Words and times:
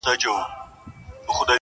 او 0.07 0.13
کيسه 0.13 0.29
نه 0.33 1.33
ختمېده!! 1.33 1.49